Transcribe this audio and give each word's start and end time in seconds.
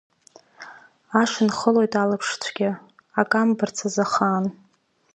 Аш 1.19 1.31
нхылоит 1.45 1.93
алаԥш 2.01 2.29
цәгьа, 2.41 2.71
ак 3.21 3.31
амбарцаз 3.41 3.95
ахаан. 4.03 4.45